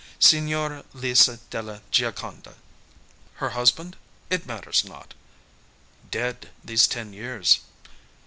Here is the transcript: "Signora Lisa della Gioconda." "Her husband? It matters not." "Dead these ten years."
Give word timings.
"Signora 0.17 0.83
Lisa 0.95 1.37
della 1.51 1.79
Gioconda." 1.91 2.55
"Her 3.35 3.51
husband? 3.51 3.95
It 4.31 4.47
matters 4.47 4.83
not." 4.83 5.13
"Dead 6.09 6.49
these 6.63 6.87
ten 6.87 7.13
years." 7.13 7.59